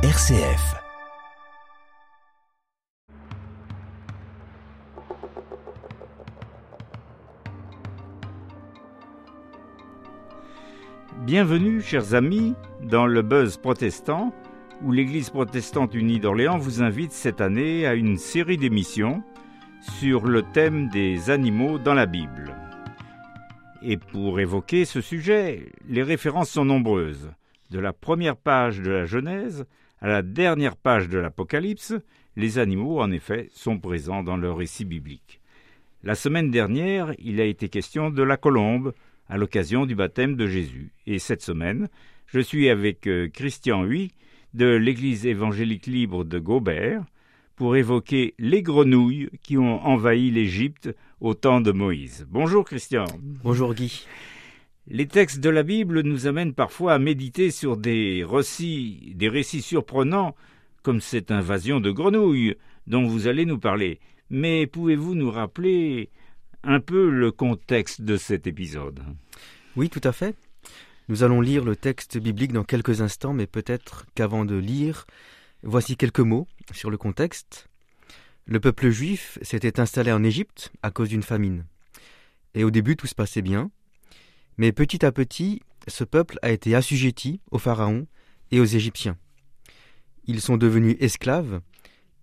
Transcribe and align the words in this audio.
RCF. 0.00 0.76
Bienvenue, 11.26 11.82
chers 11.82 12.14
amis, 12.14 12.54
dans 12.80 13.08
le 13.08 13.22
buzz 13.22 13.56
protestant, 13.56 14.32
où 14.84 14.92
l'Église 14.92 15.30
protestante 15.30 15.96
unie 15.96 16.20
d'Orléans 16.20 16.58
vous 16.58 16.80
invite 16.80 17.10
cette 17.10 17.40
année 17.40 17.84
à 17.84 17.94
une 17.94 18.18
série 18.18 18.56
d'émissions 18.56 19.24
sur 19.98 20.26
le 20.26 20.42
thème 20.42 20.88
des 20.90 21.28
animaux 21.28 21.78
dans 21.78 21.94
la 21.94 22.06
Bible. 22.06 22.54
Et 23.82 23.96
pour 23.96 24.38
évoquer 24.38 24.84
ce 24.84 25.00
sujet, 25.00 25.72
les 25.88 26.04
références 26.04 26.50
sont 26.50 26.64
nombreuses. 26.64 27.32
De 27.72 27.80
la 27.80 27.92
première 27.92 28.36
page 28.36 28.80
de 28.80 28.92
la 28.92 29.04
Genèse 29.04 29.66
à 30.00 30.08
la 30.08 30.22
dernière 30.22 30.76
page 30.76 31.08
de 31.08 31.18
l'Apocalypse, 31.18 31.94
les 32.36 32.58
animaux, 32.58 33.00
en 33.00 33.10
effet, 33.10 33.48
sont 33.52 33.78
présents 33.78 34.22
dans 34.22 34.36
le 34.36 34.52
récit 34.52 34.84
biblique. 34.84 35.40
La 36.04 36.14
semaine 36.14 36.50
dernière, 36.50 37.12
il 37.18 37.40
a 37.40 37.44
été 37.44 37.68
question 37.68 38.10
de 38.10 38.22
la 38.22 38.36
colombe 38.36 38.92
à 39.28 39.36
l'occasion 39.36 39.86
du 39.86 39.94
baptême 39.94 40.36
de 40.36 40.46
Jésus. 40.46 40.92
Et 41.06 41.18
cette 41.18 41.42
semaine, 41.42 41.88
je 42.26 42.40
suis 42.40 42.68
avec 42.68 43.06
euh, 43.06 43.28
Christian 43.28 43.84
Huy 43.84 44.12
de 44.54 44.66
l'Église 44.66 45.26
évangélique 45.26 45.86
libre 45.86 46.24
de 46.24 46.38
Gobert 46.38 47.04
pour 47.56 47.76
évoquer 47.76 48.34
les 48.38 48.62
grenouilles 48.62 49.30
qui 49.42 49.58
ont 49.58 49.84
envahi 49.84 50.30
l'Égypte 50.30 50.94
au 51.20 51.34
temps 51.34 51.60
de 51.60 51.72
Moïse. 51.72 52.26
Bonjour 52.30 52.64
Christian. 52.64 53.04
Bonjour 53.42 53.74
Guy. 53.74 54.06
Les 54.90 55.06
textes 55.06 55.40
de 55.40 55.50
la 55.50 55.64
Bible 55.64 56.00
nous 56.00 56.26
amènent 56.26 56.54
parfois 56.54 56.94
à 56.94 56.98
méditer 56.98 57.50
sur 57.50 57.76
des 57.76 58.24
récits, 58.26 59.60
surprenants, 59.60 60.34
comme 60.82 61.02
cette 61.02 61.30
invasion 61.30 61.78
de 61.78 61.90
grenouilles 61.90 62.56
dont 62.86 63.06
vous 63.06 63.26
allez 63.26 63.44
nous 63.44 63.58
parler. 63.58 64.00
Mais 64.30 64.66
pouvez-vous 64.66 65.14
nous 65.14 65.30
rappeler 65.30 66.08
un 66.62 66.80
peu 66.80 67.10
le 67.10 67.30
contexte 67.30 68.00
de 68.00 68.16
cet 68.16 68.46
épisode? 68.46 69.02
Oui, 69.76 69.90
tout 69.90 70.00
à 70.04 70.12
fait. 70.12 70.34
Nous 71.10 71.22
allons 71.22 71.42
lire 71.42 71.66
le 71.66 71.76
texte 71.76 72.16
biblique 72.16 72.54
dans 72.54 72.64
quelques 72.64 73.02
instants, 73.02 73.34
mais 73.34 73.46
peut-être 73.46 74.06
qu'avant 74.14 74.46
de 74.46 74.56
lire, 74.56 75.04
voici 75.62 75.98
quelques 75.98 76.20
mots 76.20 76.48
sur 76.72 76.88
le 76.88 76.96
contexte. 76.96 77.68
Le 78.46 78.58
peuple 78.58 78.88
juif 78.88 79.38
s'était 79.42 79.80
installé 79.80 80.12
en 80.12 80.24
Égypte 80.24 80.72
à 80.82 80.90
cause 80.90 81.10
d'une 81.10 81.22
famine. 81.22 81.66
Et 82.54 82.64
au 82.64 82.70
début, 82.70 82.96
tout 82.96 83.06
se 83.06 83.14
passait 83.14 83.42
bien. 83.42 83.70
Mais 84.58 84.72
petit 84.72 85.06
à 85.06 85.12
petit, 85.12 85.62
ce 85.86 86.04
peuple 86.04 86.38
a 86.42 86.50
été 86.50 86.74
assujetti 86.74 87.40
au 87.50 87.58
Pharaon 87.58 88.06
et 88.50 88.60
aux 88.60 88.64
Égyptiens. 88.64 89.16
Ils 90.26 90.40
sont 90.40 90.56
devenus 90.56 90.96
esclaves, 91.00 91.60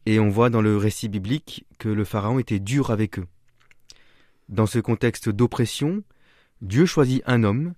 et 0.06 0.20
on 0.20 0.30
voit 0.30 0.50
dans 0.50 0.62
le 0.62 0.78
récit 0.78 1.10
biblique 1.10 1.66
que 1.80 1.90
le 1.90 2.04
Pharaon 2.04 2.38
était 2.38 2.60
dur 2.60 2.92
avec 2.92 3.20
eux. 3.20 3.28
Dans 4.50 4.68
ce 4.68 4.80
contexte 4.80 5.30
d'oppression, 5.30 6.04
Dieu 6.62 6.86
choisit 6.86 7.24
un 7.26 7.44
homme 7.44 7.74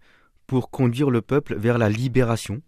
pour 0.48 0.70
conduire 0.70 1.10
le 1.10 1.22
peuple 1.22 1.56
vers 1.56 1.78
la 1.78 1.90
libération. 1.90 2.62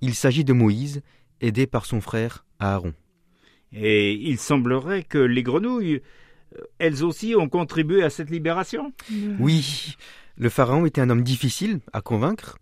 Il 0.00 0.14
s'agit 0.14 0.44
de 0.44 0.52
Moïse, 0.52 1.02
aidé 1.40 1.66
par 1.66 1.86
son 1.86 2.00
frère 2.00 2.44
Aaron. 2.58 2.94
Et 3.72 4.14
il 4.14 4.38
semblerait 4.38 5.02
que 5.02 5.18
les 5.18 5.42
grenouilles, 5.42 6.00
elles 6.78 7.04
aussi, 7.04 7.34
ont 7.36 7.48
contribué 7.48 8.02
à 8.02 8.10
cette 8.10 8.30
libération? 8.30 8.92
Oui, 9.38 9.96
le 10.36 10.50
Pharaon 10.50 10.84
était 10.84 11.00
un 11.00 11.08
homme 11.08 11.22
difficile 11.22 11.80
à 11.92 12.02
convaincre. 12.02 12.58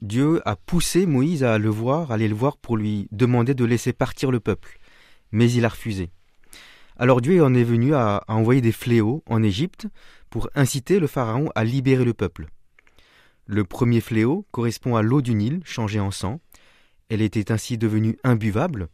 Dieu 0.00 0.40
a 0.44 0.56
poussé 0.56 1.06
Moïse 1.06 1.44
à 1.44 1.58
le 1.58 1.68
voir, 1.68 2.10
à 2.10 2.14
aller 2.14 2.26
le 2.26 2.34
voir 2.34 2.56
pour 2.56 2.76
lui 2.76 3.06
demander 3.12 3.54
de 3.54 3.64
laisser 3.64 3.92
partir 3.92 4.32
le 4.32 4.40
peuple. 4.40 4.78
Mais 5.30 5.50
il 5.52 5.64
a 5.64 5.68
refusé. 5.68 6.10
Alors 6.96 7.20
Dieu 7.20 7.42
en 7.44 7.54
est 7.54 7.62
venu 7.62 7.94
à, 7.94 8.24
envoyer 8.26 8.60
des 8.60 8.72
fléaux 8.72 9.22
en 9.26 9.42
Égypte 9.42 9.86
pour 10.30 10.50
inciter 10.56 10.98
le 10.98 11.06
Pharaon 11.06 11.48
à 11.54 11.62
libérer 11.62 12.04
le 12.04 12.14
peuple. 12.14 12.48
Le 13.46 13.64
premier 13.64 14.00
fléau 14.00 14.44
correspond 14.50 14.96
à 14.96 15.02
l'eau 15.02 15.22
du 15.22 15.34
Nil 15.34 15.60
changée 15.64 16.00
en 16.00 16.10
sang. 16.10 16.40
Elle 17.08 17.22
était 17.22 17.52
ainsi 17.52 17.78
devenue 17.78 18.18
imbuvable. 18.24 18.88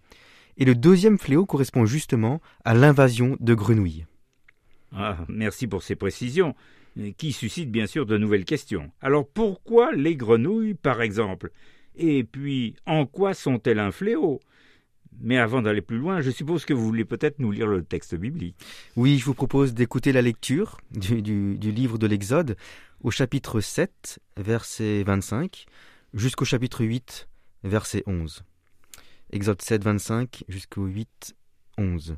Et 0.59 0.67
le 0.67 0.75
deuxième 0.75 1.19
fléau 1.19 1.47
correspond 1.47 1.87
justement 1.87 2.43
à 2.65 2.75
l'invasion 2.75 3.37
de 3.41 3.55
grenouilles. 3.55 4.05
Ah, 4.95 5.19
merci 5.29 5.67
pour 5.67 5.83
ces 5.83 5.97
précisions 5.97 6.55
qui 7.17 7.33
suscite 7.33 7.71
bien 7.71 7.87
sûr 7.87 8.07
de 8.07 8.17
nouvelles 8.17 8.45
questions. 8.45 8.91
Alors 9.01 9.27
pourquoi 9.27 9.93
les 9.93 10.17
grenouilles, 10.17 10.75
par 10.75 11.03
exemple? 11.03 11.51
Et 11.97 12.25
puis, 12.25 12.77
en 12.87 13.07
quoi 13.07 13.35
sont-elles 13.35 13.79
un 13.79 13.91
fléau? 13.91 14.41
Mais 15.21 15.39
avant 15.39 15.63
d'aller 15.63 15.83
plus 15.83 15.99
loin, 15.99 16.21
je 16.21 16.31
suppose 16.31 16.65
que 16.65 16.73
vous 16.73 16.85
voulez 16.85 17.05
peut-être 17.05 17.41
nous 17.41 17.51
lire 17.51 17.67
le 17.67 17.83
texte 17.83 18.15
biblique. 18.15 18.57
Oui, 18.95 19.19
je 19.19 19.25
vous 19.25 19.35
propose 19.35 19.75
d'écouter 19.75 20.13
la 20.13 20.23
lecture 20.23 20.81
du, 20.93 21.57
livre 21.59 21.99
de 21.99 22.07
l'Exode 22.07 22.57
au 23.03 23.11
chapitre 23.11 23.61
7, 23.61 24.21
verset 24.37 25.03
25, 25.03 25.67
jusqu'au 26.15 26.45
chapitre 26.45 26.85
8, 26.85 27.29
verset 27.65 28.05
11. 28.07 28.45
Exode 29.31 29.61
7, 29.61 29.83
25 29.83 30.45
jusqu'au 30.49 30.87
8, 30.87 31.35
11. 31.79 32.17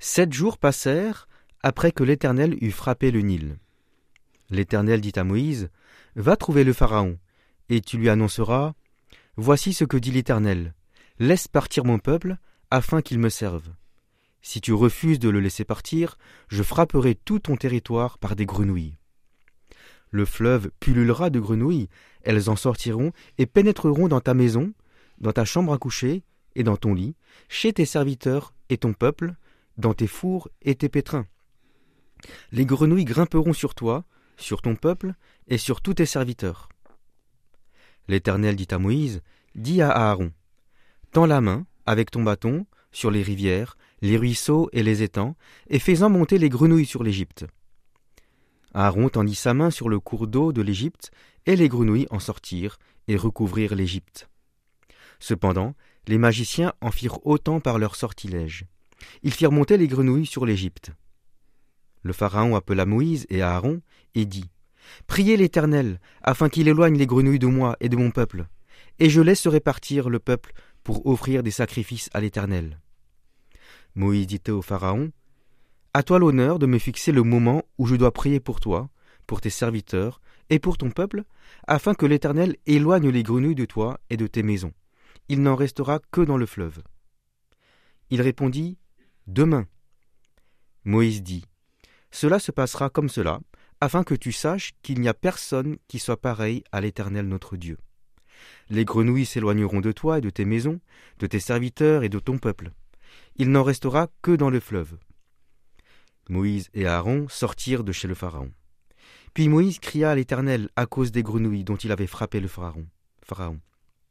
Sept 0.00 0.32
jours 0.32 0.58
passèrent 0.58 1.28
après 1.62 1.92
que 1.92 2.02
l'Éternel 2.02 2.56
eut 2.60 2.72
frappé 2.72 3.12
le 3.12 3.20
Nil. 3.20 3.56
L'Éternel 4.52 5.00
dit 5.00 5.12
à 5.16 5.24
Moïse, 5.24 5.70
Va 6.14 6.36
trouver 6.36 6.62
le 6.62 6.74
Pharaon, 6.74 7.18
et 7.70 7.80
tu 7.80 7.96
lui 7.96 8.10
annonceras, 8.10 8.74
Voici 9.36 9.72
ce 9.72 9.84
que 9.84 9.96
dit 9.96 10.10
l'Éternel, 10.10 10.74
Laisse 11.18 11.48
partir 11.48 11.86
mon 11.86 11.98
peuple, 11.98 12.36
afin 12.70 13.00
qu'il 13.00 13.18
me 13.18 13.30
serve. 13.30 13.70
Si 14.42 14.60
tu 14.60 14.74
refuses 14.74 15.18
de 15.18 15.30
le 15.30 15.40
laisser 15.40 15.64
partir, 15.64 16.18
je 16.48 16.62
frapperai 16.62 17.14
tout 17.14 17.38
ton 17.38 17.56
territoire 17.56 18.18
par 18.18 18.36
des 18.36 18.44
grenouilles. 18.44 18.98
Le 20.10 20.26
fleuve 20.26 20.70
pullulera 20.80 21.30
de 21.30 21.40
grenouilles, 21.40 21.88
elles 22.22 22.50
en 22.50 22.56
sortiront 22.56 23.12
et 23.38 23.46
pénétreront 23.46 24.08
dans 24.08 24.20
ta 24.20 24.34
maison, 24.34 24.74
dans 25.18 25.32
ta 25.32 25.46
chambre 25.46 25.72
à 25.72 25.78
coucher 25.78 26.24
et 26.56 26.62
dans 26.62 26.76
ton 26.76 26.92
lit, 26.92 27.14
chez 27.48 27.72
tes 27.72 27.86
serviteurs 27.86 28.52
et 28.68 28.76
ton 28.76 28.92
peuple, 28.92 29.34
dans 29.78 29.94
tes 29.94 30.06
fours 30.06 30.50
et 30.60 30.74
tes 30.74 30.90
pétrins. 30.90 31.26
Les 32.50 32.66
grenouilles 32.66 33.06
grimperont 33.06 33.54
sur 33.54 33.74
toi, 33.74 34.04
sur 34.42 34.62
ton 34.62 34.76
peuple 34.76 35.14
et 35.48 35.58
sur 35.58 35.80
tous 35.80 35.94
tes 35.94 36.06
serviteurs. 36.06 36.68
L'Éternel 38.08 38.56
dit 38.56 38.68
à 38.70 38.78
Moïse, 38.78 39.22
Dis 39.54 39.82
à 39.82 39.90
Aaron, 39.90 40.32
Tends 41.12 41.26
la 41.26 41.40
main, 41.40 41.66
avec 41.86 42.10
ton 42.10 42.22
bâton, 42.22 42.66
sur 42.90 43.10
les 43.10 43.22
rivières, 43.22 43.76
les 44.00 44.16
ruisseaux 44.16 44.68
et 44.72 44.82
les 44.82 45.02
étangs, 45.02 45.36
et 45.68 45.78
fais-en 45.78 46.10
monter 46.10 46.38
les 46.38 46.48
grenouilles 46.48 46.86
sur 46.86 47.02
l'Égypte. 47.02 47.46
Aaron 48.74 49.08
tendit 49.08 49.34
sa 49.34 49.54
main 49.54 49.70
sur 49.70 49.88
le 49.88 50.00
cours 50.00 50.26
d'eau 50.26 50.52
de 50.52 50.62
l'Égypte, 50.62 51.10
et 51.46 51.56
les 51.56 51.68
grenouilles 51.68 52.06
en 52.10 52.18
sortirent 52.18 52.78
et 53.08 53.16
recouvrirent 53.16 53.74
l'Égypte. 53.74 54.28
Cependant, 55.18 55.74
les 56.08 56.18
magiciens 56.18 56.72
en 56.80 56.90
firent 56.90 57.24
autant 57.26 57.60
par 57.60 57.78
leur 57.78 57.96
sortilège. 57.96 58.66
Ils 59.22 59.32
firent 59.32 59.52
monter 59.52 59.76
les 59.76 59.88
grenouilles 59.88 60.26
sur 60.26 60.46
l'Égypte. 60.46 60.92
Le 62.02 62.12
Pharaon 62.12 62.56
appela 62.56 62.86
Moïse 62.86 63.26
et 63.30 63.42
Aaron 63.42 63.80
et 64.14 64.24
dit 64.24 64.50
Priez 65.06 65.36
l'Éternel, 65.36 66.00
afin 66.22 66.48
qu'il 66.48 66.68
éloigne 66.68 66.98
les 66.98 67.06
grenouilles 67.06 67.38
de 67.38 67.46
moi 67.46 67.76
et 67.80 67.88
de 67.88 67.96
mon 67.96 68.10
peuple, 68.10 68.46
et 68.98 69.08
je 69.08 69.20
laisserai 69.20 69.60
partir 69.60 70.10
le 70.10 70.18
peuple 70.18 70.52
pour 70.82 71.06
offrir 71.06 71.42
des 71.42 71.50
sacrifices 71.50 72.10
à 72.12 72.20
l'Éternel. 72.20 72.80
Moïse 73.94 74.26
dit 74.26 74.42
au 74.48 74.62
Pharaon 74.62 75.12
À 75.94 76.02
toi 76.02 76.18
l'honneur 76.18 76.58
de 76.58 76.66
me 76.66 76.78
fixer 76.78 77.12
le 77.12 77.22
moment 77.22 77.62
où 77.78 77.86
je 77.86 77.96
dois 77.96 78.12
prier 78.12 78.40
pour 78.40 78.60
toi, 78.60 78.88
pour 79.26 79.40
tes 79.40 79.50
serviteurs 79.50 80.20
et 80.50 80.58
pour 80.58 80.76
ton 80.76 80.90
peuple, 80.90 81.24
afin 81.66 81.94
que 81.94 82.06
l'Éternel 82.06 82.56
éloigne 82.66 83.08
les 83.08 83.22
grenouilles 83.22 83.54
de 83.54 83.64
toi 83.64 84.00
et 84.10 84.16
de 84.16 84.26
tes 84.26 84.42
maisons. 84.42 84.72
Il 85.28 85.42
n'en 85.42 85.54
restera 85.54 86.00
que 86.10 86.20
dans 86.20 86.36
le 86.36 86.46
fleuve. 86.46 86.82
Il 88.10 88.20
répondit 88.20 88.78
Demain. 89.26 89.66
Moïse 90.84 91.22
dit 91.22 91.44
cela 92.12 92.38
se 92.38 92.52
passera 92.52 92.90
comme 92.90 93.08
cela, 93.08 93.40
afin 93.80 94.04
que 94.04 94.14
tu 94.14 94.30
saches 94.30 94.74
qu'il 94.82 95.00
n'y 95.00 95.08
a 95.08 95.14
personne 95.14 95.76
qui 95.88 95.98
soit 95.98 96.20
pareil 96.20 96.62
à 96.70 96.80
l'Éternel 96.80 97.26
notre 97.26 97.56
Dieu. 97.56 97.78
Les 98.68 98.84
grenouilles 98.84 99.26
s'éloigneront 99.26 99.80
de 99.80 99.90
toi 99.90 100.18
et 100.18 100.20
de 100.20 100.30
tes 100.30 100.44
maisons, 100.44 100.80
de 101.18 101.26
tes 101.26 101.40
serviteurs 101.40 102.04
et 102.04 102.08
de 102.08 102.18
ton 102.20 102.38
peuple. 102.38 102.70
Il 103.36 103.50
n'en 103.50 103.62
restera 103.62 104.08
que 104.20 104.32
dans 104.32 104.50
le 104.50 104.60
fleuve. 104.60 104.98
Moïse 106.28 106.68
et 106.74 106.86
Aaron 106.86 107.26
sortirent 107.28 107.84
de 107.84 107.92
chez 107.92 108.08
le 108.08 108.14
Pharaon. 108.14 108.52
Puis 109.34 109.48
Moïse 109.48 109.78
cria 109.78 110.10
à 110.10 110.14
l'Éternel 110.14 110.68
à 110.76 110.86
cause 110.86 111.10
des 111.10 111.22
grenouilles 111.22 111.64
dont 111.64 111.76
il 111.76 111.90
avait 111.90 112.06
frappé 112.06 112.40
le 112.40 112.48
Pharaon. 112.48 112.86
Pharaon. 113.24 113.58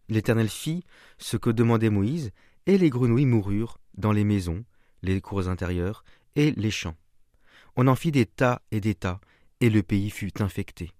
L'Éternel 0.09 0.49
fit 0.49 0.83
ce 1.17 1.37
que 1.37 1.49
demandait 1.49 1.89
Moïse, 1.89 2.31
et 2.65 2.77
les 2.77 2.89
grenouilles 2.89 3.25
moururent 3.25 3.79
dans 3.95 4.11
les 4.11 4.23
maisons, 4.23 4.65
les 5.01 5.21
cours 5.21 5.47
intérieures 5.47 6.03
et 6.35 6.51
les 6.51 6.71
champs. 6.71 6.95
On 7.75 7.87
en 7.87 7.95
fit 7.95 8.11
des 8.11 8.25
tas 8.25 8.61
et 8.71 8.79
des 8.81 8.95
tas, 8.95 9.19
et 9.59 9.69
le 9.69 9.83
pays 9.83 10.09
fut 10.09 10.41
infecté. 10.41 10.91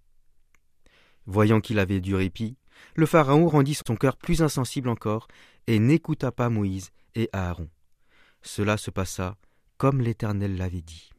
Voyant 1.26 1.62
qu'il 1.62 1.80
avait 1.80 2.02
du 2.02 2.16
répit, 2.16 2.58
le 2.96 3.06
Pharaon 3.06 3.48
rendit 3.48 3.76
son 3.76 3.96
cœur 3.96 4.18
plus 4.18 4.42
insensible 4.42 4.90
encore 4.90 5.28
et 5.68 5.80
n'écouta 5.80 6.32
pas 6.32 6.50
Moïse 6.50 6.92
et 7.16 7.30
Aaron. 7.34 7.70
Cela 8.42 8.78
se 8.78 8.90
passa 8.92 9.38
comme 9.78 10.02
l'Éternel 10.02 10.58
l'avait 10.58 10.82
dit. 10.82 11.12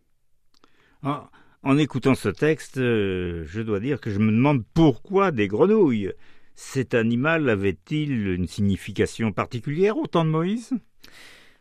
Ah, 1.02 1.31
en 1.62 1.78
écoutant 1.78 2.14
ce 2.14 2.28
texte, 2.28 2.78
euh, 2.78 3.44
je 3.46 3.60
dois 3.60 3.81
dire 3.81 4.00
que 4.00 4.10
je 4.10 4.19
me 4.19 4.31
demande 4.31 4.64
pourquoi 4.75 5.31
des 5.31 5.48
grenouilles. 5.48 6.12
Cet 6.55 6.94
animal 6.94 7.48
avait-il 7.48 8.28
une 8.28 8.46
signification 8.46 9.32
particulière 9.32 9.96
au 9.96 10.06
temps 10.06 10.25
de 10.25 10.31
Moïse? 10.31 10.72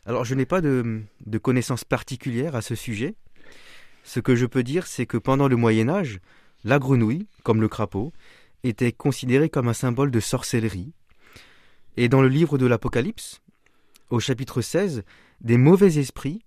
Alors 0.04 0.24
je 0.24 0.34
n'ai 0.34 0.46
pas 0.46 0.60
de, 0.60 1.02
de 1.26 1.38
connaissances 1.38 1.84
particulières 1.84 2.56
à 2.56 2.62
ce 2.62 2.74
sujet. 2.74 3.14
Ce 4.02 4.20
que 4.20 4.34
je 4.34 4.46
peux 4.46 4.62
dire, 4.62 4.86
c'est 4.86 5.06
que 5.06 5.16
pendant 5.16 5.48
le 5.48 5.56
Moyen 5.56 5.88
Âge, 5.88 6.20
la 6.64 6.78
grenouille, 6.78 7.26
comme 7.42 7.60
le 7.60 7.68
crapaud, 7.68 8.12
était 8.64 8.92
considérée 8.92 9.48
comme 9.48 9.68
un 9.68 9.74
symbole 9.74 10.10
de 10.10 10.20
sorcellerie. 10.20 10.92
Et 11.96 12.08
dans 12.08 12.22
le 12.22 12.28
livre 12.28 12.58
de 12.58 12.66
l'Apocalypse, 12.66 13.40
au 14.10 14.20
chapitre 14.20 14.60
16, 14.60 15.02
des 15.40 15.56
mauvais 15.56 15.98
esprits 15.98 16.44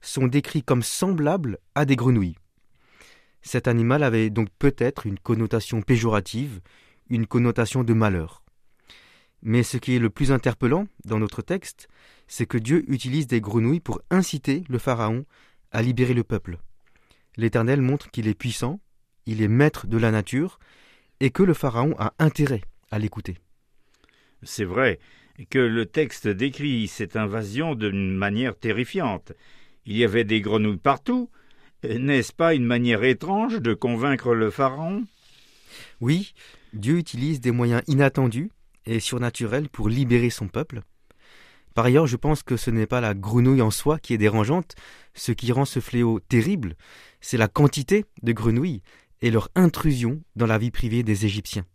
sont 0.00 0.26
décrits 0.26 0.62
comme 0.62 0.82
semblables 0.82 1.58
à 1.74 1.84
des 1.84 1.96
grenouilles. 1.96 2.36
Cet 3.42 3.68
animal 3.68 4.02
avait 4.02 4.30
donc 4.30 4.48
peut-être 4.58 5.06
une 5.06 5.18
connotation 5.18 5.82
péjorative, 5.82 6.60
une 7.08 7.26
connotation 7.26 7.84
de 7.84 7.92
malheur. 7.92 8.42
Mais 9.42 9.62
ce 9.62 9.76
qui 9.76 9.94
est 9.94 9.98
le 9.98 10.10
plus 10.10 10.32
interpellant 10.32 10.86
dans 11.04 11.18
notre 11.18 11.42
texte, 11.42 11.88
c'est 12.26 12.46
que 12.46 12.56
Dieu 12.56 12.90
utilise 12.90 13.26
des 13.26 13.42
grenouilles 13.42 13.80
pour 13.80 14.00
inciter 14.10 14.64
le 14.68 14.78
Pharaon 14.78 15.26
à 15.70 15.82
libérer 15.82 16.14
le 16.14 16.24
peuple. 16.24 16.58
L'Éternel 17.36 17.80
montre 17.80 18.10
qu'il 18.10 18.28
est 18.28 18.34
puissant, 18.34 18.80
il 19.26 19.42
est 19.42 19.48
maître 19.48 19.86
de 19.86 19.96
la 19.98 20.10
nature, 20.10 20.58
et 21.20 21.30
que 21.30 21.42
le 21.42 21.54
Pharaon 21.54 21.94
a 21.98 22.12
intérêt 22.18 22.62
à 22.90 22.98
l'écouter. 22.98 23.38
C'est 24.42 24.64
vrai 24.64 24.98
que 25.50 25.58
le 25.58 25.86
texte 25.86 26.28
décrit 26.28 26.86
cette 26.86 27.16
invasion 27.16 27.74
d'une 27.74 28.14
manière 28.14 28.56
terrifiante. 28.56 29.32
Il 29.86 29.96
y 29.96 30.04
avait 30.04 30.24
des 30.24 30.40
grenouilles 30.40 30.76
partout. 30.76 31.30
N'est-ce 31.82 32.32
pas 32.32 32.54
une 32.54 32.64
manière 32.64 33.04
étrange 33.04 33.60
de 33.60 33.74
convaincre 33.74 34.34
le 34.34 34.50
Pharaon? 34.50 35.04
Oui, 36.00 36.34
Dieu 36.72 36.98
utilise 36.98 37.40
des 37.40 37.50
moyens 37.50 37.82
inattendus 37.88 38.50
et 38.86 39.00
surnaturels 39.00 39.68
pour 39.68 39.88
libérer 39.88 40.30
son 40.30 40.48
peuple. 40.48 40.82
Par 41.74 41.86
ailleurs, 41.86 42.06
je 42.06 42.16
pense 42.16 42.42
que 42.42 42.56
ce 42.56 42.70
n'est 42.70 42.86
pas 42.86 43.00
la 43.00 43.14
grenouille 43.14 43.62
en 43.62 43.72
soi 43.72 43.98
qui 43.98 44.14
est 44.14 44.18
dérangeante, 44.18 44.76
ce 45.14 45.32
qui 45.32 45.50
rend 45.50 45.64
ce 45.64 45.80
fléau 45.80 46.20
terrible, 46.20 46.76
c'est 47.20 47.36
la 47.36 47.48
quantité 47.48 48.04
de 48.22 48.32
grenouilles 48.32 48.82
et 49.22 49.30
leur 49.30 49.48
intrusion 49.56 50.20
dans 50.36 50.46
la 50.46 50.58
vie 50.58 50.70
privée 50.70 51.02
des 51.02 51.26
Égyptiens. 51.26 51.66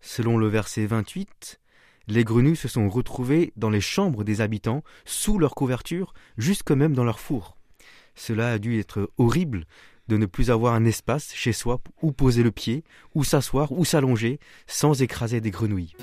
Selon 0.00 0.38
le 0.38 0.46
verset 0.46 0.86
28, 0.86 1.58
les 2.06 2.22
grenouilles 2.22 2.56
se 2.56 2.68
sont 2.68 2.88
retrouvées 2.88 3.52
dans 3.56 3.70
les 3.70 3.80
chambres 3.80 4.22
des 4.22 4.40
habitants, 4.40 4.84
sous 5.04 5.38
leur 5.38 5.56
couverture, 5.56 6.14
jusque 6.38 6.70
même 6.70 6.94
dans 6.94 7.04
leur 7.04 7.18
four. 7.18 7.56
Cela 8.14 8.52
a 8.52 8.58
dû 8.58 8.78
être 8.78 9.10
horrible 9.18 9.64
de 10.06 10.16
ne 10.16 10.26
plus 10.26 10.52
avoir 10.52 10.74
un 10.74 10.84
espace 10.84 11.34
chez 11.34 11.52
soi 11.52 11.80
où 12.00 12.12
poser 12.12 12.44
le 12.44 12.52
pied, 12.52 12.84
où 13.16 13.24
s'asseoir, 13.24 13.72
ou 13.72 13.84
s'allonger, 13.84 14.38
sans 14.68 15.02
écraser 15.02 15.40
des 15.40 15.50
grenouilles. 15.50 15.96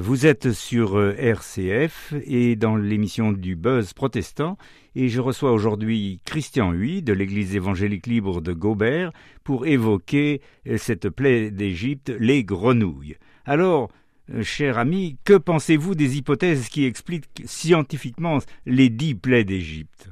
Vous 0.00 0.26
êtes 0.26 0.52
sur 0.52 0.96
euh, 0.96 1.16
RCF 1.18 2.14
et 2.24 2.54
dans 2.54 2.76
l'émission 2.76 3.32
du 3.32 3.56
Buzz 3.56 3.94
protestant 3.94 4.56
et 4.94 5.08
je 5.08 5.20
reçois 5.20 5.50
aujourd'hui 5.50 6.20
Christian 6.24 6.72
Huy 6.72 7.02
de 7.02 7.12
l'Église 7.12 7.56
évangélique 7.56 8.06
libre 8.06 8.40
de 8.40 8.52
Gobert 8.52 9.10
pour 9.42 9.66
évoquer 9.66 10.40
euh, 10.68 10.78
cette 10.78 11.08
plaie 11.08 11.50
d'Égypte, 11.50 12.12
les 12.20 12.44
grenouilles. 12.44 13.16
Alors, 13.44 13.90
euh, 14.32 14.44
cher 14.44 14.78
ami, 14.78 15.16
que 15.24 15.36
pensez-vous 15.36 15.96
des 15.96 16.16
hypothèses 16.16 16.68
qui 16.68 16.84
expliquent 16.84 17.42
scientifiquement 17.44 18.38
les 18.66 18.90
dix 18.90 19.16
plaies 19.16 19.44
d'Égypte? 19.44 20.10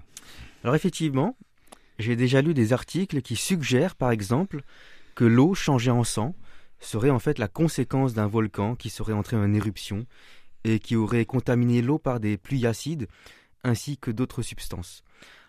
Alors 0.65 0.75
effectivement, 0.75 1.37
j'ai 2.01 2.17
déjà 2.17 2.43
lu 2.43 2.55
des 2.55 2.73
articles 2.73 3.23
qui 3.23 3.37
suggèrent 3.37 3.95
par 3.95 4.11
exemple 4.11 4.63
que 5.15 5.25
l'eau 5.25 5.55
changeait 5.55 5.93
en 5.93 6.03
sang 6.03 6.35
serait 6.87 7.11
en 7.11 7.19
fait 7.19 7.39
la 7.39 7.49
conséquence 7.49 8.15
d'un 8.15 8.27
volcan 8.27 8.75
qui 8.77 8.91
serait 8.91 9.13
entré 9.13 9.37
en 9.37 9.53
éruption 9.53 10.07
et 10.65 10.79
qui 10.79 10.97
aurait 10.97 11.25
contaminé 11.25 11.83
l'eau 11.83 11.99
par 11.99 12.21
des 12.21 12.37
pluies 12.37 12.67
acides 12.67 13.09
ainsi 13.65 13.99
que 13.99 14.11
d'autres 14.11 14.43
substances. 14.43 15.03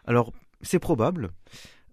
Alors, 0.06 0.34
c'est 0.62 0.80
probable. 0.80 1.32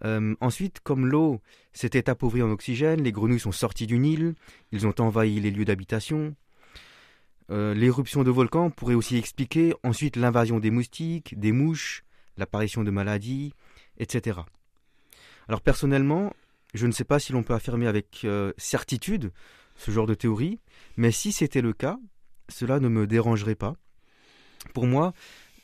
Euh, 0.05 0.35
ensuite, 0.41 0.81
comme 0.81 1.07
l'eau 1.07 1.41
s'était 1.73 2.11
appauvrie 2.11 2.43
en 2.43 2.51
oxygène, 2.51 3.03
les 3.03 3.13
grenouilles 3.13 3.41
sont 3.41 3.53
sorties 3.53 3.87
du 3.87 3.99
Nil, 3.99 4.35
ils 4.73 4.87
ont 4.87 4.95
envahi 4.99 5.41
les 5.41 5.51
lieux 5.51 5.65
d'habitation. 5.65 6.35
Euh, 7.51 7.75
l'éruption 7.75 8.25
de 8.25 8.31
volcans 8.31 8.71
pourrait 8.71 8.95
aussi 8.95 9.17
expliquer 9.17 9.75
ensuite 9.83 10.17
l'invasion 10.17 10.59
des 10.59 10.71
moustiques, 10.71 11.39
des 11.39 11.53
mouches, 11.53 12.05
l'apparition 12.39 12.83
de 12.83 12.91
maladies, 12.91 13.53
etc. 13.99 14.41
Alors 15.49 15.61
personnellement, 15.61 16.33
je 16.75 16.87
ne 16.87 16.93
sais 16.93 17.05
pas 17.05 17.19
si 17.19 17.33
l'on 17.33 17.43
peut 17.43 17.55
affirmer 17.55 17.87
avec 17.87 18.23
euh, 18.25 18.53
certitude 18.59 19.33
ce 19.77 19.91
genre 19.91 20.07
de 20.07 20.15
théorie, 20.15 20.61
mais 20.97 21.11
si 21.11 21.33
c'était 21.33 21.63
le 21.63 21.73
cas, 21.73 21.99
cela 22.49 22.81
ne 22.81 22.89
me 22.89 23.07
dérangerait 23.07 23.55
pas. 23.55 23.75
Pour 24.73 24.87
moi, 24.87 25.13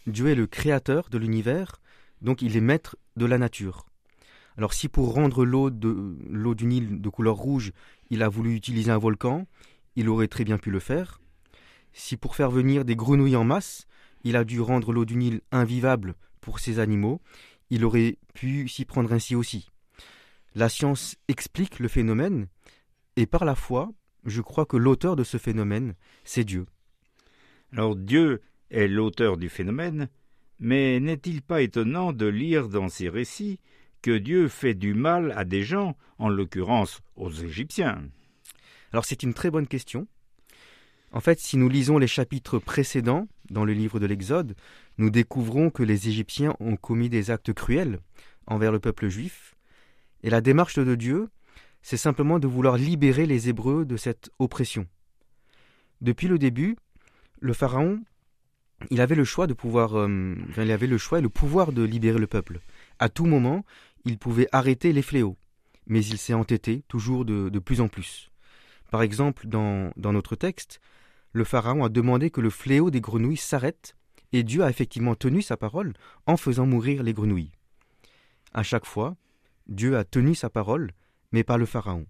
Dieu 0.06 0.28
est 0.28 0.34
le 0.34 0.46
créateur 0.46 1.08
de 1.10 1.18
l'univers, 1.18 1.80
donc 2.22 2.42
il 2.42 2.56
est 2.56 2.60
maître 2.60 2.96
de 3.16 3.26
la 3.26 3.38
nature. 3.38 3.86
Alors 4.56 4.72
si 4.72 4.88
pour 4.88 5.14
rendre 5.14 5.44
l'eau 5.44 5.70
du 5.70 6.66
Nil 6.66 7.00
de 7.00 7.08
couleur 7.08 7.36
rouge, 7.36 7.72
il 8.10 8.22
a 8.22 8.28
voulu 8.28 8.54
utiliser 8.54 8.90
un 8.90 8.98
volcan, 8.98 9.46
il 9.96 10.08
aurait 10.08 10.28
très 10.28 10.44
bien 10.44 10.58
pu 10.58 10.70
le 10.70 10.80
faire. 10.80 11.20
Si 11.92 12.16
pour 12.16 12.36
faire 12.36 12.50
venir 12.50 12.84
des 12.84 12.96
grenouilles 12.96 13.36
en 13.36 13.44
masse, 13.44 13.86
il 14.22 14.36
a 14.36 14.44
dû 14.44 14.60
rendre 14.60 14.92
l'eau 14.92 15.04
du 15.04 15.16
Nil 15.16 15.40
invivable 15.50 16.14
pour 16.40 16.58
ces 16.58 16.78
animaux, 16.78 17.20
il 17.70 17.84
aurait 17.84 18.18
pu 18.34 18.68
s'y 18.68 18.84
prendre 18.84 19.12
ainsi 19.12 19.34
aussi. 19.34 19.69
La 20.54 20.68
science 20.68 21.16
explique 21.28 21.78
le 21.78 21.86
phénomène, 21.88 22.48
et 23.16 23.26
par 23.26 23.44
la 23.44 23.54
foi, 23.54 23.92
je 24.24 24.40
crois 24.40 24.66
que 24.66 24.76
l'auteur 24.76 25.14
de 25.14 25.22
ce 25.22 25.38
phénomène, 25.38 25.94
c'est 26.24 26.44
Dieu. 26.44 26.66
Alors 27.72 27.94
Dieu 27.94 28.42
est 28.70 28.88
l'auteur 28.88 29.36
du 29.36 29.48
phénomène, 29.48 30.08
mais 30.58 30.98
n'est-il 30.98 31.42
pas 31.42 31.62
étonnant 31.62 32.12
de 32.12 32.26
lire 32.26 32.68
dans 32.68 32.88
ces 32.88 33.08
récits 33.08 33.60
que 34.02 34.16
Dieu 34.18 34.48
fait 34.48 34.74
du 34.74 34.92
mal 34.92 35.32
à 35.36 35.44
des 35.44 35.62
gens, 35.62 35.96
en 36.18 36.28
l'occurrence 36.28 37.00
aux 37.14 37.30
Égyptiens? 37.30 38.02
Alors 38.92 39.04
c'est 39.04 39.22
une 39.22 39.34
très 39.34 39.50
bonne 39.50 39.68
question. 39.68 40.08
En 41.12 41.20
fait, 41.20 41.38
si 41.38 41.56
nous 41.56 41.68
lisons 41.68 41.98
les 41.98 42.06
chapitres 42.06 42.58
précédents 42.58 43.28
dans 43.50 43.64
le 43.64 43.72
livre 43.72 44.00
de 44.00 44.06
l'Exode, 44.06 44.56
nous 44.98 45.10
découvrons 45.10 45.70
que 45.70 45.82
les 45.82 46.08
Égyptiens 46.08 46.54
ont 46.60 46.76
commis 46.76 47.08
des 47.08 47.30
actes 47.30 47.52
cruels 47.52 48.00
envers 48.46 48.72
le 48.72 48.80
peuple 48.80 49.08
juif, 49.08 49.54
et 50.22 50.30
la 50.30 50.40
démarche 50.40 50.78
de 50.78 50.94
Dieu, 50.94 51.28
c'est 51.82 51.96
simplement 51.96 52.38
de 52.38 52.46
vouloir 52.46 52.76
libérer 52.76 53.26
les 53.26 53.48
Hébreux 53.48 53.84
de 53.84 53.96
cette 53.96 54.30
oppression. 54.38 54.86
Depuis 56.00 56.28
le 56.28 56.38
début, 56.38 56.76
le 57.40 57.52
Pharaon, 57.52 58.02
il 58.90 59.00
avait 59.00 59.14
le 59.14 59.24
choix 59.24 59.46
de 59.46 59.54
pouvoir, 59.54 59.98
euh, 59.98 60.34
il 60.56 60.70
avait 60.70 60.86
le 60.86 60.98
choix 60.98 61.18
et 61.18 61.22
le 61.22 61.28
pouvoir 61.28 61.72
de 61.72 61.82
libérer 61.82 62.18
le 62.18 62.26
peuple. 62.26 62.60
À 62.98 63.08
tout 63.08 63.26
moment, 63.26 63.64
il 64.04 64.18
pouvait 64.18 64.48
arrêter 64.52 64.92
les 64.92 65.02
fléaux. 65.02 65.36
mais 65.86 66.04
il 66.04 66.18
s'est 66.18 66.34
entêté 66.34 66.84
toujours 66.88 67.24
de, 67.24 67.58
plus 67.58 67.80
en 67.80 67.88
plus. 67.88 68.30
Par 68.90 69.02
exemple, 69.02 69.46
dans, 69.46 69.92
dans 69.96 70.12
notre 70.12 70.36
texte, 70.36 70.80
le 71.32 71.44
Pharaon 71.44 71.84
a 71.84 71.88
demandé 71.88 72.30
que 72.30 72.40
le 72.40 72.50
fléau 72.50 72.90
des 72.90 73.00
grenouilles 73.00 73.36
s'arrête, 73.36 73.96
et 74.32 74.42
Dieu 74.42 74.62
a 74.62 74.70
effectivement 74.70 75.16
tenu 75.16 75.42
sa 75.42 75.56
parole 75.56 75.94
en 76.26 76.36
faisant 76.36 76.66
mourir 76.66 77.02
les 77.02 77.12
grenouilles. 77.12 77.52
À 78.52 78.62
chaque 78.62 78.86
fois, 78.86 79.16
Dieu 79.70 79.96
a 79.96 80.04
tenu 80.04 80.34
sa 80.34 80.50
parole, 80.50 80.90
mais 81.32 81.44
pas 81.44 81.56
le 81.56 81.64
Pharaon. 81.64 82.06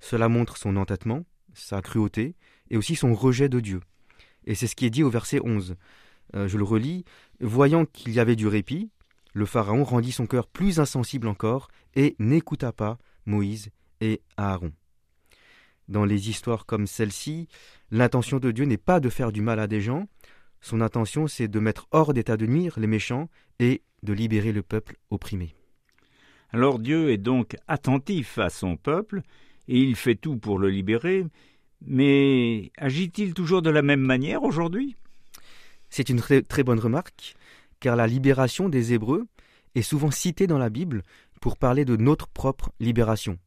Cela 0.00 0.28
montre 0.28 0.56
son 0.56 0.76
entêtement, 0.76 1.24
sa 1.52 1.82
cruauté, 1.82 2.36
et 2.70 2.76
aussi 2.76 2.94
son 2.94 3.14
rejet 3.14 3.48
de 3.48 3.58
Dieu. 3.60 3.80
Et 4.44 4.54
c'est 4.54 4.68
ce 4.68 4.76
qui 4.76 4.86
est 4.86 4.90
dit 4.90 5.02
au 5.02 5.10
verset 5.10 5.40
11. 5.42 5.74
Euh, 6.36 6.46
je 6.46 6.56
le 6.56 6.64
relis. 6.64 7.04
Voyant 7.40 7.84
qu'il 7.84 8.12
y 8.12 8.20
avait 8.20 8.36
du 8.36 8.46
répit, 8.46 8.90
le 9.34 9.44
Pharaon 9.44 9.84
rendit 9.84 10.12
son 10.12 10.26
cœur 10.26 10.46
plus 10.46 10.78
insensible 10.78 11.28
encore 11.28 11.68
et 11.94 12.14
n'écouta 12.18 12.72
pas 12.72 12.98
Moïse 13.26 13.70
et 14.00 14.22
Aaron. 14.36 14.72
Dans 15.88 16.04
les 16.04 16.28
histoires 16.28 16.66
comme 16.66 16.86
celle-ci, 16.86 17.48
l'intention 17.90 18.38
de 18.38 18.50
Dieu 18.50 18.66
n'est 18.66 18.76
pas 18.76 19.00
de 19.00 19.08
faire 19.08 19.32
du 19.32 19.42
mal 19.42 19.58
à 19.58 19.66
des 19.66 19.80
gens, 19.80 20.06
son 20.60 20.80
intention 20.80 21.26
c'est 21.26 21.48
de 21.48 21.60
mettre 21.60 21.88
hors 21.90 22.12
d'état 22.12 22.36
de 22.36 22.46
nuire 22.46 22.78
les 22.78 22.86
méchants 22.86 23.28
et 23.58 23.82
de 24.02 24.12
libérer 24.12 24.52
le 24.52 24.62
peuple 24.62 24.96
opprimé. 25.10 25.57
Alors 26.50 26.78
Dieu 26.78 27.10
est 27.10 27.18
donc 27.18 27.56
attentif 27.68 28.38
à 28.38 28.48
son 28.48 28.76
peuple, 28.76 29.22
et 29.68 29.78
il 29.78 29.96
fait 29.96 30.14
tout 30.14 30.38
pour 30.38 30.58
le 30.58 30.70
libérer, 30.70 31.26
mais 31.84 32.72
agit-il 32.78 33.34
toujours 33.34 33.62
de 33.62 33.70
la 33.70 33.82
même 33.82 34.00
manière 34.00 34.42
aujourd'hui? 34.42 34.96
C'est 35.90 36.08
une 36.08 36.20
très, 36.20 36.62
bonne 36.62 36.80
remarque, 36.80 37.34
car 37.80 37.96
la 37.96 38.06
libération 38.06 38.68
des 38.68 38.94
Hébreux 38.94 39.26
est 39.74 39.82
souvent 39.82 40.10
citée 40.10 40.46
dans 40.46 40.58
la 40.58 40.70
Bible 40.70 41.02
pour 41.40 41.56
parler 41.56 41.84
de 41.84 41.96
notre 41.96 42.28
propre 42.28 42.72
libération. 42.80 43.38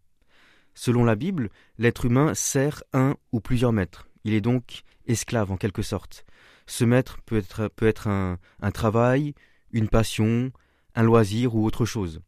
Selon 0.73 1.03
la 1.03 1.15
Bible, 1.15 1.49
l'être 1.77 2.05
humain 2.05 2.33
sert 2.33 2.83
un 2.93 3.15
ou 3.31 3.41
plusieurs 3.41 3.73
maîtres. 3.73 4.07
Il 4.23 4.33
est 4.33 4.41
donc 4.41 4.83
esclave 5.07 5.51
en 5.51 5.57
quelque 5.57 5.81
sorte. 5.81 6.23
Ce 6.67 6.85
maître 6.85 7.17
peut 7.25 7.43
être, 7.81 8.07
un 8.07 8.71
travail, 8.71 9.33
une 9.71 9.89
passion, 9.89 10.51
un 10.95 11.03
loisir 11.03 11.55
ou 11.55 11.65
autre 11.65 11.85
chose. 11.85 12.21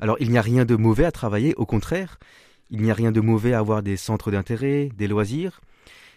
Alors 0.00 0.16
il 0.20 0.30
n'y 0.30 0.38
a 0.38 0.42
rien 0.42 0.64
de 0.64 0.76
mauvais 0.76 1.04
à 1.04 1.12
travailler, 1.12 1.54
au 1.56 1.66
contraire, 1.66 2.18
il 2.70 2.82
n'y 2.82 2.90
a 2.90 2.94
rien 2.94 3.12
de 3.12 3.20
mauvais 3.20 3.52
à 3.52 3.58
avoir 3.58 3.82
des 3.82 3.96
centres 3.96 4.30
d'intérêt, 4.30 4.88
des 4.96 5.06
loisirs, 5.06 5.60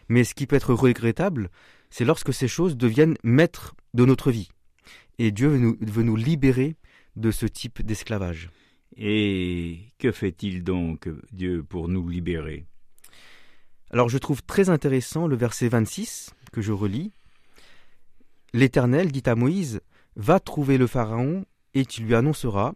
mais 0.10 0.24
ce 0.24 0.34
qui 0.34 0.48
peut 0.48 0.55
être 0.55 0.74
regrettable, 0.74 1.50
c'est 1.89 2.05
lorsque 2.05 2.34
ces 2.34 2.48
choses 2.48 2.77
deviennent 2.77 3.17
maîtres 3.24 3.75
de 3.93 4.05
notre 4.05 4.31
vie. 4.31 4.50
Et 5.19 5.31
Dieu 5.31 5.50
veut 5.50 5.57
nous, 5.57 5.77
veut 5.81 6.03
nous 6.03 6.15
libérer 6.15 6.75
de 7.15 7.31
ce 7.31 7.46
type 7.46 7.81
d'esclavage. 7.81 8.50
Et 8.96 9.79
que 10.00 10.12
fait-il 10.12 10.63
donc, 10.63 11.10
Dieu, 11.31 11.63
pour 11.63 11.88
nous 11.88 12.07
libérer? 12.07 12.65
Alors 13.91 14.10
je 14.10 14.17
trouve 14.17 14.43
très 14.43 14.69
intéressant 14.69 15.27
le 15.27 15.36
verset 15.36 15.69
26 15.69 16.34
que 16.51 16.62
je 16.62 16.72
relis. 16.72 17.12
L'Éternel 18.53 19.12
dit 19.12 19.24
à 19.25 19.36
Moïse, 19.36 19.81
Va 20.15 20.39
trouver 20.39 20.77
le 20.77 20.88
Pharaon, 20.88 21.46
et 21.74 21.86
tu 21.86 22.01
lui 22.03 22.15
annonceras, 22.15 22.74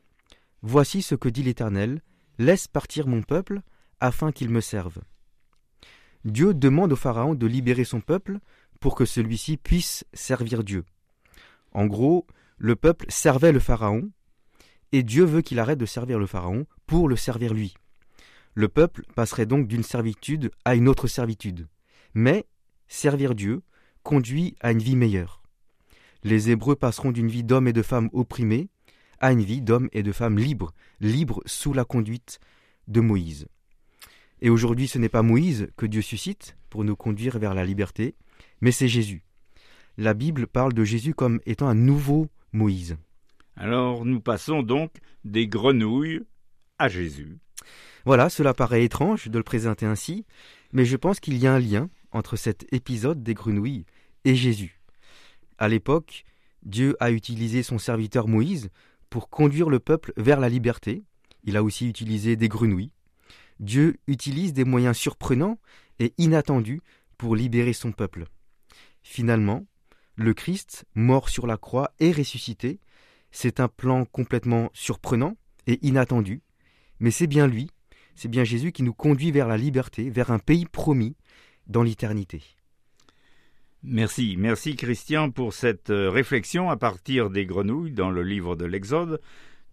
Voici 0.63 1.01
ce 1.01 1.15
que 1.15 1.29
dit 1.29 1.43
l'Éternel, 1.43 2.01
Laisse 2.37 2.67
partir 2.67 3.07
mon 3.07 3.21
peuple, 3.21 3.61
afin 3.99 4.31
qu'il 4.31 4.49
me 4.49 4.61
serve. 4.61 4.99
Dieu 6.25 6.53
demande 6.53 6.93
au 6.93 6.95
Pharaon 6.95 7.35
de 7.35 7.45
libérer 7.47 7.83
son 7.83 8.01
peuple 8.01 8.39
pour 8.79 8.95
que 8.95 9.05
celui-ci 9.05 9.57
puisse 9.57 10.05
servir 10.13 10.63
Dieu. 10.63 10.85
En 11.71 11.85
gros, 11.85 12.25
le 12.57 12.75
peuple 12.75 13.05
servait 13.09 13.51
le 13.51 13.59
Pharaon, 13.59 14.09
et 14.91 15.03
Dieu 15.03 15.23
veut 15.23 15.41
qu'il 15.41 15.59
arrête 15.59 15.79
de 15.79 15.85
servir 15.85 16.19
le 16.19 16.25
Pharaon 16.25 16.65
pour 16.85 17.07
le 17.07 17.15
servir 17.15 17.53
lui. 17.53 17.75
Le 18.53 18.67
peuple 18.67 19.03
passerait 19.15 19.45
donc 19.45 19.67
d'une 19.67 19.83
servitude 19.83 20.51
à 20.65 20.75
une 20.75 20.89
autre 20.89 21.07
servitude. 21.07 21.67
Mais 22.13 22.45
servir 22.87 23.35
Dieu 23.35 23.61
conduit 24.03 24.55
à 24.59 24.71
une 24.71 24.81
vie 24.81 24.95
meilleure. 24.95 25.41
Les 26.23 26.49
Hébreux 26.51 26.75
passeront 26.75 27.11
d'une 27.11 27.29
vie 27.29 27.43
d'hommes 27.43 27.67
et 27.67 27.73
de 27.73 27.81
femmes 27.81 28.09
opprimés 28.13 28.69
à 29.21 29.31
une 29.31 29.43
vie 29.43 29.61
d'hommes 29.61 29.87
et 29.93 30.03
de 30.03 30.11
femmes 30.11 30.37
libres, 30.37 30.73
libres 30.99 31.41
sous 31.45 31.71
la 31.71 31.85
conduite 31.85 32.39
de 32.87 32.99
Moïse. 32.99 33.47
Et 34.41 34.49
aujourd'hui, 34.49 34.87
ce 34.87 34.97
n'est 34.97 35.09
pas 35.09 35.21
Moïse 35.21 35.69
que 35.77 35.85
Dieu 35.85 36.01
suscite 36.01 36.57
pour 36.69 36.83
nous 36.83 36.95
conduire 36.95 37.39
vers 37.39 37.53
la 37.53 37.63
liberté, 37.63 38.15
mais 38.59 38.71
c'est 38.71 38.87
Jésus. 38.87 39.23
La 39.97 40.13
Bible 40.13 40.47
parle 40.47 40.73
de 40.73 40.83
Jésus 40.83 41.13
comme 41.13 41.39
étant 41.45 41.67
un 41.67 41.75
nouveau 41.75 42.27
Moïse. 42.51 42.97
Alors 43.55 44.05
nous 44.05 44.19
passons 44.19 44.63
donc 44.63 44.93
des 45.23 45.47
grenouilles 45.47 46.21
à 46.79 46.89
Jésus. 46.89 47.37
Voilà, 48.05 48.29
cela 48.29 48.55
paraît 48.55 48.83
étrange 48.83 49.27
de 49.27 49.37
le 49.37 49.43
présenter 49.43 49.85
ainsi, 49.85 50.25
mais 50.73 50.85
je 50.85 50.97
pense 50.97 51.19
qu'il 51.19 51.37
y 51.37 51.45
a 51.45 51.53
un 51.53 51.59
lien 51.59 51.89
entre 52.11 52.35
cet 52.35 52.65
épisode 52.73 53.21
des 53.21 53.35
grenouilles 53.35 53.85
et 54.25 54.33
Jésus. 54.33 54.81
À 55.59 55.67
l'époque, 55.67 56.23
Dieu 56.63 56.95
a 56.99 57.11
utilisé 57.11 57.61
son 57.61 57.77
serviteur 57.77 58.27
Moïse 58.27 58.69
pour 59.11 59.29
conduire 59.29 59.69
le 59.69 59.79
peuple 59.79 60.13
vers 60.17 60.39
la 60.39 60.49
liberté. 60.49 61.03
Il 61.43 61.57
a 61.57 61.63
aussi 61.63 61.87
utilisé 61.87 62.35
des 62.35 62.47
grenouilles. 62.47 62.93
Dieu 63.59 63.97
utilise 64.07 64.53
des 64.53 64.63
moyens 64.63 64.97
surprenants 64.97 65.59
et 65.99 66.13
inattendus 66.17 66.81
pour 67.17 67.35
libérer 67.35 67.73
son 67.73 67.91
peuple. 67.91 68.25
Finalement, 69.03 69.67
le 70.15 70.33
Christ, 70.33 70.85
mort 70.95 71.29
sur 71.29 71.45
la 71.45 71.57
croix 71.57 71.91
et 71.99 72.11
ressuscité, 72.11 72.79
c'est 73.31 73.59
un 73.59 73.67
plan 73.67 74.05
complètement 74.05 74.69
surprenant 74.73 75.35
et 75.67 75.85
inattendu, 75.85 76.41
mais 76.99 77.11
c'est 77.11 77.27
bien 77.27 77.47
lui, 77.47 77.69
c'est 78.15 78.29
bien 78.29 78.45
Jésus 78.45 78.71
qui 78.71 78.83
nous 78.83 78.93
conduit 78.93 79.31
vers 79.31 79.47
la 79.47 79.57
liberté, 79.57 80.09
vers 80.09 80.31
un 80.31 80.39
pays 80.39 80.65
promis 80.65 81.15
dans 81.67 81.83
l'éternité. 81.83 82.41
Merci, 83.83 84.35
merci 84.37 84.75
Christian 84.75 85.31
pour 85.31 85.53
cette 85.53 85.89
euh, 85.89 86.11
réflexion 86.11 86.69
à 86.69 86.77
partir 86.77 87.31
des 87.31 87.47
grenouilles 87.47 87.93
dans 87.93 88.11
le 88.11 88.21
livre 88.21 88.55
de 88.55 88.65
l'Exode. 88.65 89.19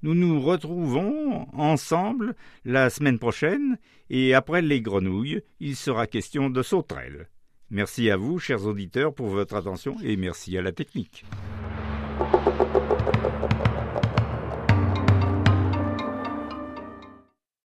Nous 0.03 0.15
nous 0.15 0.41
retrouvons 0.41 1.47
ensemble 1.53 2.35
la 2.65 2.89
semaine 2.89 3.19
prochaine 3.19 3.77
et 4.09 4.33
après 4.33 4.63
les 4.63 4.81
grenouilles, 4.81 5.43
il 5.61 5.77
sera 5.77 6.07
question 6.07 6.49
de 6.49 6.63
sauterelles. 6.63 7.29
Merci 7.71 8.09
à 8.11 8.17
vous, 8.17 8.39
chers 8.39 8.65
auditeurs, 8.65 9.13
pour 9.13 9.27
votre 9.27 9.55
attention 9.55 9.97
et 10.03 10.17
merci 10.17 10.57
à 10.57 10.63
la 10.63 10.73
technique. 10.73 11.27